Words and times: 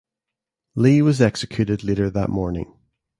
Lee 0.73 1.03
was 1.03 1.21
executed 1.21 1.83
later 1.83 2.09
that 2.09 2.31
morning. 2.31 2.75